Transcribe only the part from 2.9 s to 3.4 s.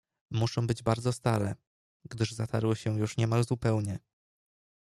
już